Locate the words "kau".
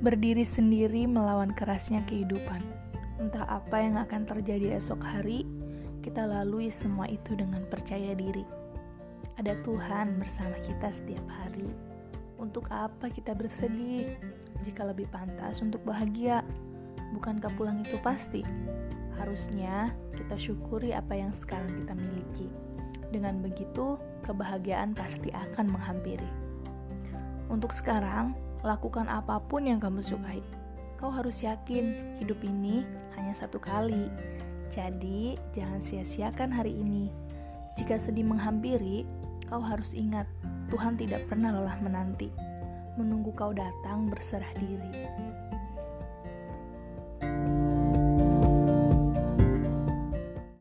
31.00-31.08, 39.48-39.64, 43.34-43.50